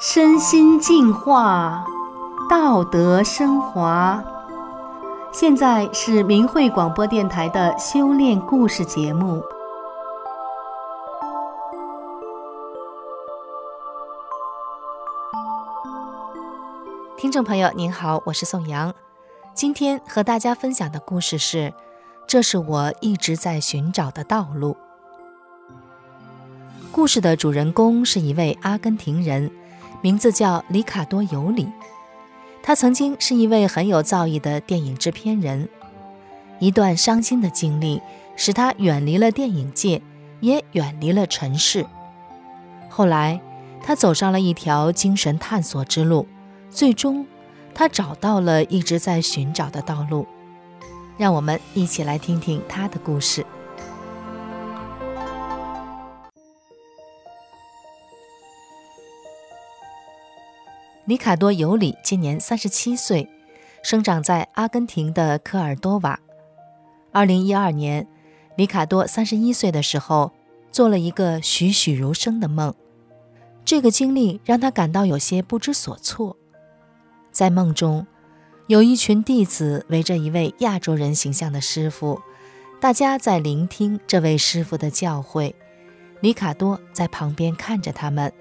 [0.00, 1.84] 身心净化，
[2.48, 4.22] 道德升华。
[5.32, 9.42] 现在是明慧广播电台的修炼故事节目。
[17.16, 18.94] 听众朋友，您好，我是宋阳。
[19.54, 21.72] 今天和大家分享的故事是：
[22.26, 24.76] 这是我一直在寻找的道路。
[26.92, 29.50] 故事的主人公是一位阿根廷人。
[30.00, 31.66] 名字叫里卡多·尤里，
[32.62, 35.68] 他曾经是一位很有造诣的电影制片人。
[36.60, 38.00] 一段伤心的经历
[38.36, 40.00] 使他远离了电影界，
[40.38, 41.84] 也远离了尘世。
[42.88, 43.40] 后来，
[43.82, 46.28] 他走上了一条精神探索之路，
[46.70, 47.26] 最终，
[47.78, 50.26] 他找到了一直在寻找的道路。
[51.16, 53.46] 让我们一起来听听他的故事。
[61.04, 63.30] 里卡多·尤里今年三十七岁，
[63.84, 66.18] 生长在阿根廷的科尔多瓦。
[67.12, 68.08] 二零一二年，
[68.56, 70.32] 里卡多三十一岁的时候，
[70.72, 72.74] 做了一个栩栩如生的梦。
[73.64, 76.37] 这个经历让他感到有些不知所措。
[77.38, 78.04] 在梦中，
[78.66, 82.20] 有一群弟子围着一位亚洲人形象的师傅，
[82.80, 85.54] 大家在聆听这位师傅的教诲。
[86.18, 88.32] 里卡多在旁边看着他们。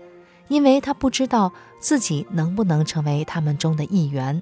[0.47, 4.41] 因为他不知道自己能不能成为他们中的一员。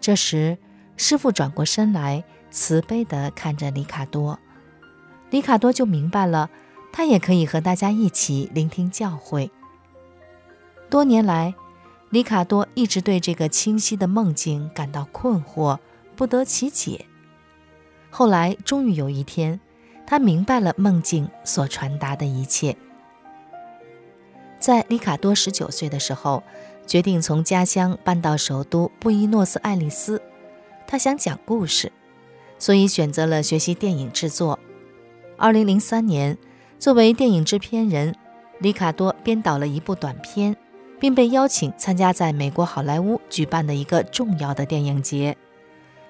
[0.00, 0.56] 这时，
[0.96, 4.38] 师傅转过身来，慈悲地看着里卡多。
[5.30, 6.48] 里卡多就明白了，
[6.92, 9.50] 他也可以和大家一起聆听教诲。
[10.88, 11.54] 多年来，
[12.10, 15.78] 里卡多一直对这个清晰的梦境感到困惑，
[16.16, 17.04] 不得其解。
[18.10, 19.60] 后来，终于有一天，
[20.06, 22.74] 他明白了梦境所传达的一切。
[24.58, 26.42] 在里卡多十九岁的时候，
[26.86, 30.22] 决定从家乡搬到首都布宜诺斯艾利斯。
[30.86, 31.92] 他想讲故事，
[32.58, 34.58] 所以选择了学习电影制作。
[35.36, 36.38] 二零零三年，
[36.78, 38.16] 作为电影制片人，
[38.60, 40.56] 里卡多编导了一部短片，
[40.98, 45.36] 并被邀请参加在美国好莱坞举办的一个重要的电影节。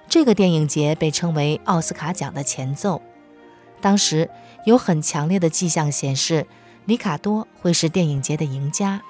[0.09, 3.03] 这个电影节被称为奥斯卡奖的前奏。
[3.81, 4.29] 当时
[4.65, 6.47] 有很强烈的迹象显示。
[6.89, 9.03] 里卡多会是电影节的赢家。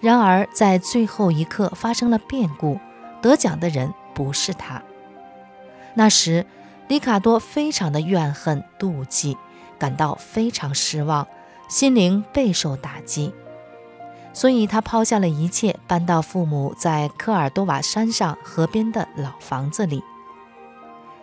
[0.00, 2.76] 然而，在最后一刻发生了变故，
[3.22, 4.82] 得奖的人不是他。
[5.94, 6.44] 那时，
[6.88, 9.36] 里卡多非常的怨恨、妒忌，
[9.78, 11.24] 感到非常失望，
[11.68, 13.32] 心灵备受打击。
[14.32, 20.02] 所以他抛下了一切，搬到父母在科尔多瓦山上河边的老房子里。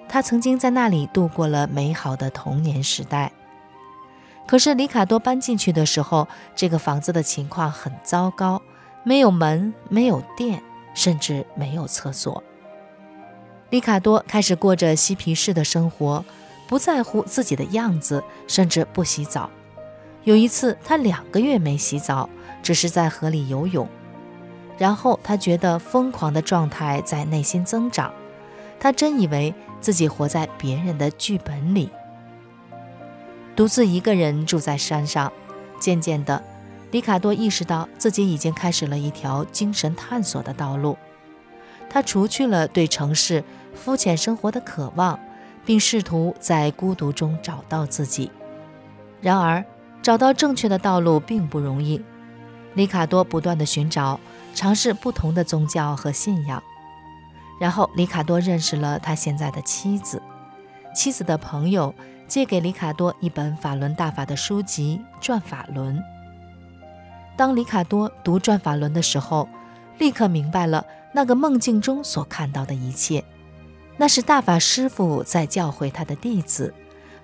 [0.10, 3.32] 他曾经在那里度过了美好的童年时代。
[4.46, 8.62] 可是里卡多搬进去的时候，这个房子的情况很糟糕，
[9.04, 10.64] 没有门，没有电，
[10.94, 12.42] 甚至没有厕所。
[13.70, 16.24] 里卡多开始过着嬉皮士的生活，
[16.70, 19.50] 不在乎自己的样子，甚至不洗澡。
[20.28, 22.30] 有一次，他两个月没洗澡，
[22.62, 23.88] 只是在河里游泳。
[24.78, 28.12] 然后他觉得疯狂的状态在内心增长，
[28.78, 31.90] 他真以为自己活在别人的剧本里。
[33.56, 35.32] 独自一个人住在山上，
[35.80, 36.44] 渐渐的，
[36.92, 40.98] 里卡多意识到自己已经开始了一条精神探索的道路。
[41.90, 43.42] 他除去了对城市
[43.74, 45.18] 肤浅生活的渴望，
[45.66, 48.30] 并试图在孤独中找到自己。
[49.22, 49.64] 然而，
[50.02, 52.02] 找到正确的道路并不容易。
[52.74, 54.20] 里卡多不断的寻找，
[54.54, 56.62] 尝试不同的宗教和信仰。
[57.60, 60.22] 然后，里卡多认识了他现在的妻子，
[60.96, 61.94] 妻子的朋友。
[62.28, 65.96] 借给里卡多一本法轮大法的书籍《转法轮》。
[67.38, 69.48] 当里卡多读《转法轮》的时候，
[69.98, 73.24] 立刻明白了那个梦境中所看到的一切，
[73.96, 76.74] 那是大法师父在教诲他的弟子，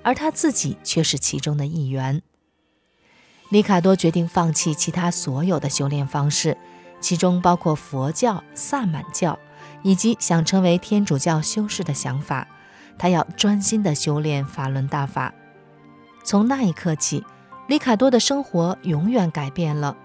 [0.03, 2.21] 而他自己却是其中的一员。
[3.53, 6.57] 里卡多决定放弃其他所有的修炼方式，
[6.99, 9.37] 其中包括佛教、萨满教，
[9.83, 12.47] 以及想成为天主教修士的想法。
[12.97, 15.31] 他要专心地修炼法轮大法。
[16.23, 17.23] 从那一刻起，
[17.67, 19.95] 里卡多的生活永远改变了，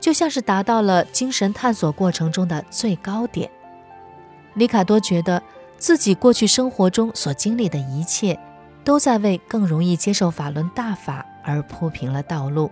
[0.00, 3.50] 就像是达到了精神探索过程中的最高点。
[4.54, 5.42] 里卡多觉得
[5.76, 8.40] 自己过去生活中所经历的一切，
[8.82, 12.70] 都在为更容易接受法轮大法而铺平了道路。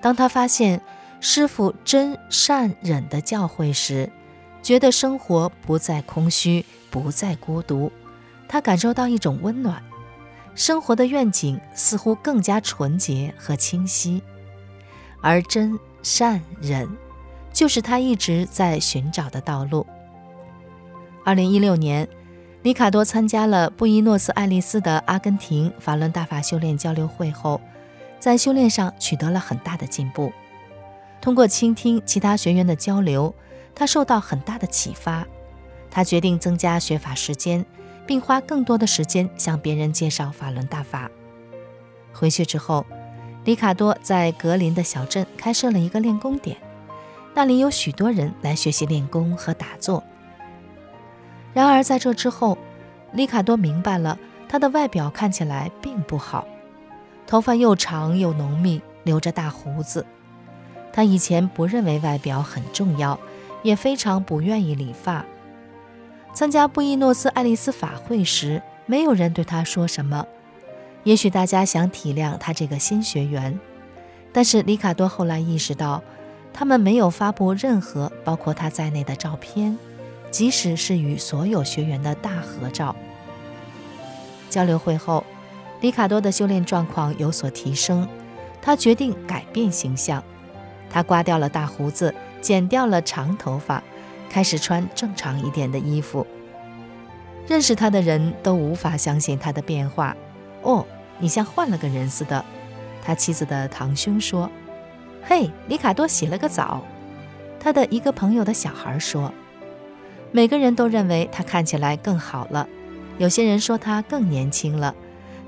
[0.00, 0.80] 当他发现
[1.20, 4.10] 师傅真善忍的教诲时，
[4.62, 7.90] 觉得生活不再空虚，不再孤独。
[8.48, 9.82] 他感受到一种温暖，
[10.54, 14.22] 生活的愿景似乎更加纯洁和清晰，
[15.20, 16.88] 而真善忍，
[17.52, 19.86] 就是他一直在寻找的道路。
[21.24, 22.08] 二零一六年，
[22.62, 27.60] 里卡多参加了布宜诺斯艾利斯的阿根廷法伦大法修炼交流会后，
[28.20, 30.32] 在修炼上取得了很大的进步。
[31.20, 33.34] 通过倾听其他学员的交流，
[33.74, 35.26] 他受到很大的启发。
[35.90, 37.66] 他决定增加学法时间，
[38.06, 41.10] 并花更多的时间向别人介绍法轮大法。
[42.12, 42.86] 回去之后，
[43.44, 46.56] 里卡多在格林的小镇开设了一个练功点，
[47.34, 50.02] 那里有许多人来学习练功和打坐。
[51.52, 52.56] 然而在这之后，
[53.12, 54.16] 里卡多明白了
[54.48, 56.46] 他的外表看起来并不好，
[57.30, 60.04] 头发又长又浓密，留着大胡子。
[60.92, 63.16] 他以前不认为外表很重要，
[63.62, 65.24] 也非常不愿意理发。
[66.34, 70.26] 参加布宜诺斯艾利斯法会时，没有人对他说什么。
[71.04, 73.60] 也许大家想体谅他这个新学员，
[74.32, 76.02] 但是里卡多后来意识到，
[76.52, 79.78] 他们没有发布任何包括他在内的照片，
[80.32, 82.96] 即使是与所有学员的大合照。
[84.48, 85.24] 交流会后，
[85.80, 88.06] 里卡多的修炼状况有所提升，
[88.60, 90.22] 他决定改变形象。
[90.90, 93.82] 他刮掉了大胡子，剪掉了长头发，
[94.28, 96.26] 开始穿正常一点的衣服。
[97.46, 100.16] 认识他的人都无法相信他的变化。
[100.62, 100.86] 哦，
[101.18, 102.44] 你像换了个人似的，
[103.04, 104.50] 他妻子的堂兄说。
[105.22, 106.82] 嘿，里卡多洗了个澡。
[107.58, 109.32] 他的一个朋友的小孩说。
[110.32, 112.68] 每个人都认为他看起来更好了，
[113.18, 114.94] 有些人说他更年轻了，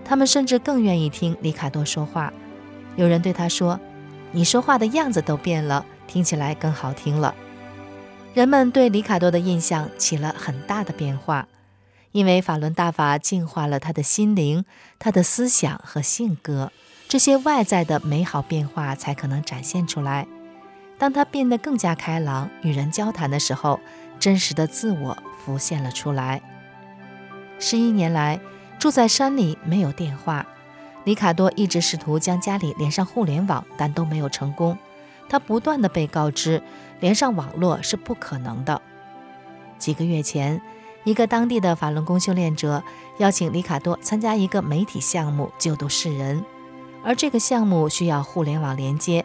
[0.04, 2.32] 他们甚至更愿意听里卡多说话。
[2.96, 3.78] 有人对他说。
[4.34, 7.34] 你说话的样子都变了，听起来更好听了。
[8.32, 11.46] 人们对里卡多的印象起了很大的变化，
[12.12, 14.64] 因为法轮大法净化了他的心灵、
[14.98, 16.72] 他的思想和性格，
[17.08, 20.26] 这些外在的美好变化才可能展现出来。
[20.96, 23.80] 当他变得更加开朗，与人交谈的时候，
[24.18, 26.40] 真实的自我浮现了出来。
[27.58, 28.40] 十一年来，
[28.82, 30.44] 住在山里，没有电话。
[31.04, 34.76] 里卡多一直试图将家里连上互联网，但都没有成功。
[35.28, 36.60] 他不断的被告知
[36.98, 38.82] 连上网络是不可能的。
[39.78, 40.60] 几个月前，
[41.04, 42.82] 一个当地的法轮功修炼者
[43.18, 46.44] 邀请里卡多参加一个媒体项目，救度世人。
[47.04, 49.24] 而这个项目需要互联网连接。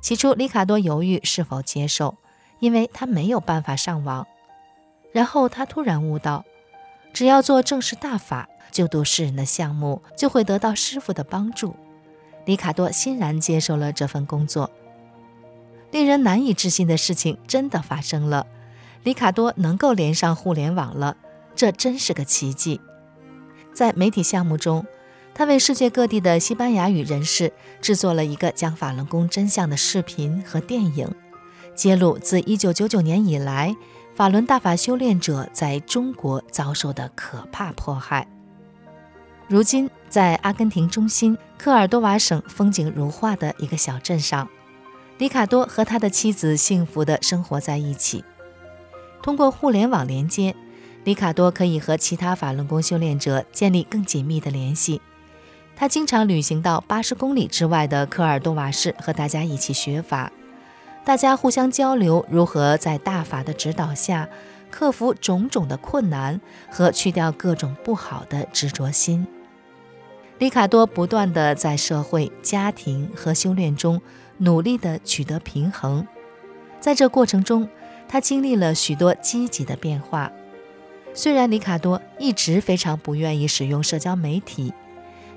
[0.00, 2.14] 起初，里卡多犹豫是否接受，
[2.60, 4.24] 因为他没有办法上网。
[5.10, 6.44] 然后他突然悟到，
[7.12, 8.48] 只要做正式大法。
[8.70, 11.74] 救度世人的项目就会得到师傅的帮助。
[12.44, 14.70] 里卡多欣然接受了这份工作。
[15.90, 18.46] 令人难以置信的事情真的发生了，
[19.02, 21.16] 里卡多能够连上互联网了，
[21.56, 22.80] 这真是个奇迹。
[23.72, 24.86] 在媒体项目中，
[25.34, 31.10] 他为世界各地的西班牙语人士制作了一个讲法轮功真相的视频和电影，
[31.74, 33.74] 揭露自1999年以来
[34.18, 38.26] 法轮大法修炼者在中国遭受的可怕迫害。
[39.46, 44.48] 如今，在阿根廷中心科尔多瓦省风景如画的一个小镇上，
[45.18, 48.24] 里卡多和他的妻子幸福地生活在一起。
[49.22, 50.56] 通过互联网连接，
[51.04, 55.00] 里卡多可以和其他法轮功修炼者建立更紧密的联系。
[55.76, 60.32] 他经常旅行到八十公里之外的科尔多瓦市和大家一起学法，
[61.08, 64.28] 大家互相交流如何在大法的指导下
[64.70, 66.38] 克服种种的困难
[66.70, 69.26] 和去掉各种不好的执着心。
[70.36, 74.02] 里卡多不断地在社会、家庭和修炼中
[74.36, 76.06] 努力地取得平衡，
[76.78, 77.66] 在这过程中，
[78.06, 80.30] 他经历了许多积极的变化。
[81.14, 84.74] 虽然里卡多一直非常不愿意使用社交媒体，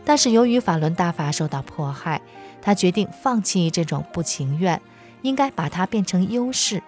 [0.03, 2.21] 但是由于法轮大法受到迫害，
[2.61, 4.81] 他决定放弃这种不情愿，
[5.21, 6.81] 应该把它变成优势，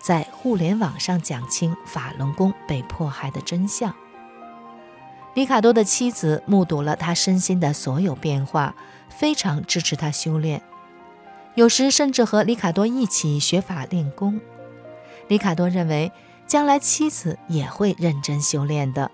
[0.00, 3.94] 在互联网上讲清法轮功被迫害的真相。
[5.34, 8.74] 里卡多的妻子目睹了他身心的所有变化，
[9.08, 10.62] 非常支持他修炼，
[11.54, 14.40] 有时甚至和里卡多一起学法练功。
[15.28, 16.10] 里卡多认为，
[16.46, 19.10] 将来妻子也会认真修炼的。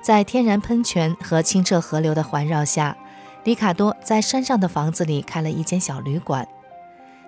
[0.00, 2.96] 在天然喷泉和清澈河流的环绕下，
[3.44, 6.48] 里卡多在山上的房子里开了一间小旅馆。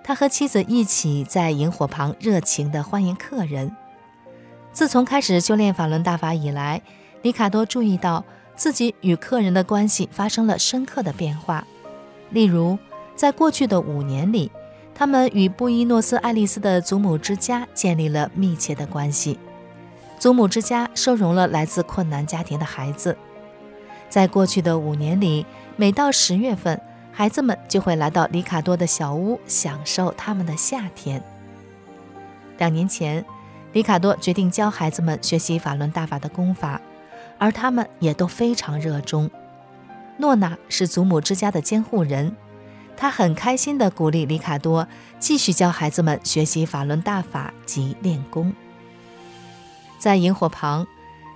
[0.04, 3.74] 他和妻子一起在萤火旁热情地欢迎客人。
[4.72, 6.82] 自从开始修炼法轮大法以来，
[7.22, 8.24] 里卡多注意到
[8.56, 11.64] 自己与客人的关系发生了深刻的变化。
[12.30, 12.78] 例如，
[13.14, 14.50] 在过去的五年里，
[14.94, 19.38] 他们与布宜诺斯艾利斯的祖母之家建立了密切的关系。
[20.18, 23.16] 祖母之家收容了来自困难家庭的孩子。
[24.08, 25.44] 在过去的五年里，
[25.76, 26.80] 每到十月份，
[27.14, 31.22] 孩子们就会来到里卡多的小屋，享受他们的夏天。
[32.56, 33.22] 两年前，
[33.72, 36.80] 里卡多决定教孩子们学习法轮大法的功法，
[37.38, 39.30] 而他们也都非常热衷。
[40.16, 42.34] 诺娜是祖母之家的监护人，
[42.96, 44.88] 她很开心地鼓励里卡多
[45.18, 48.54] 继续教孩子们学习法轮大法及练功。
[49.98, 50.86] 在萤火旁，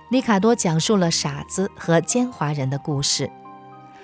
[0.09, 3.29] 里卡多讲述了傻子和奸猾人的故事。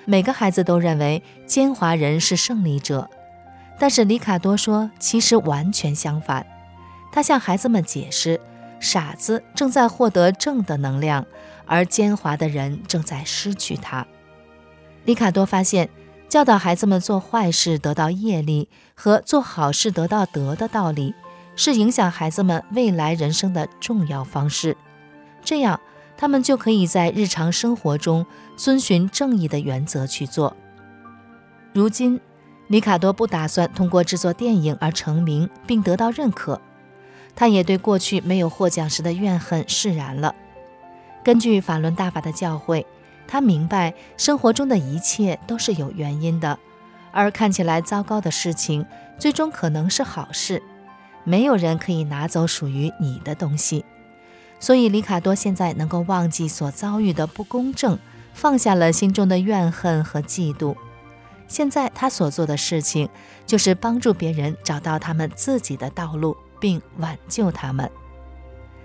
[0.06, 3.10] 每个孩子都认为奸猾人是胜利者，
[3.80, 6.46] 但是里卡多说，其实完全相反。
[7.12, 8.42] 他向孩子们解释，
[8.80, 11.26] 傻子正在获得正的能量，
[11.66, 14.06] 而奸猾的人正在失去它。
[15.06, 15.90] 里卡多发现，
[16.28, 21.14] 教导孩子们做坏事得到业力和做好事得到德的道理，
[21.56, 24.76] 是影响孩子们未来人生的重要方式。
[25.44, 25.80] 这样，
[26.24, 28.26] 他们就可以在日常生活中
[28.56, 30.56] 遵循正义的原则去做。
[31.74, 32.18] 如今，
[32.68, 36.62] 里卡多不打算通过制作电影而成名并得到认可。
[37.36, 40.34] 他也对过去没有获奖时的怨恨释然了。
[41.26, 42.86] 根据法轮大法的教诲，
[43.28, 46.58] 他明白生活中的一切都是有原因的，
[47.12, 48.86] 而看起来糟糕的事情，
[49.20, 50.64] 最终可能是好事。
[51.26, 53.84] 没有人可以拿走属于你的东西。
[54.64, 58.00] 所以，里卡多现在能够忘记所遭遇的不公正，
[58.34, 60.74] 放下了心中的怨恨和嫉妒。
[61.50, 63.10] 现在他所做的事情，
[63.46, 66.38] 就是帮助别人找到他们自己的道路。
[66.64, 67.92] 并挽救他们。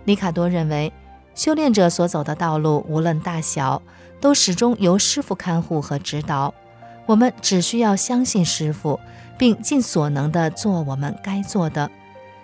[0.05, 0.93] 里卡多认为，
[1.37, 3.81] 修炼者所走的道路无论大小，
[4.21, 6.53] 都始终由师傅看护和指导。
[7.07, 8.99] 我们只需要相信师傅，
[9.39, 11.89] 并尽所能地做我们该做的。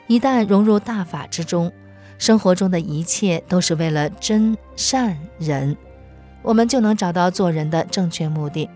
[0.06, 1.72] 一旦融入大法之中，
[2.18, 5.76] 生活中的一切都是为了真善人，
[6.42, 8.68] 我们就能找到做人的正确目的。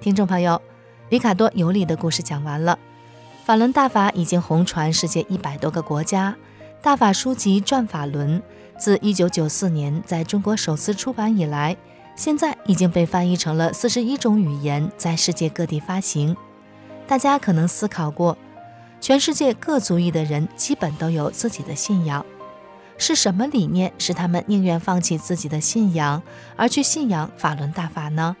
[0.00, 0.60] 听众朋友，
[1.08, 2.78] 里卡多尤里的故事讲完了。
[3.44, 6.36] 法轮大法已经红传世界一百多个国家，
[6.82, 8.40] 大法书籍《转法轮》
[8.78, 11.76] 自1994年在中国首次出版以来，
[12.14, 16.36] 现在已经被翻译成了四十一种语言，在世界各地发行。
[17.06, 18.36] 大家可能思考过，
[19.00, 22.24] 全世界各族裔的人基本都有自己的信仰，
[22.98, 26.22] 是什么理念使他们宁愿放弃自己的信仰，
[26.56, 28.36] 而去信仰法轮大法呢？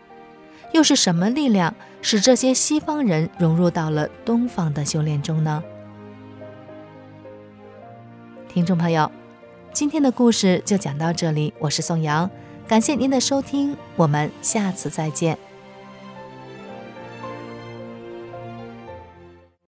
[0.72, 5.62] 又是什么力量使这些西方人融入到了东方的修炼中呢？
[8.48, 9.10] 听众朋友，
[9.72, 12.28] 今天的故事就讲到这里，我是宋阳，
[12.66, 15.38] 感谢您的收听，我们下次再见。